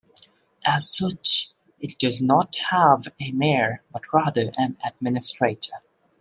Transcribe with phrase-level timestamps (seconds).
[0.65, 1.49] As such,
[1.79, 5.75] it does not have a mayor but rather an administrator.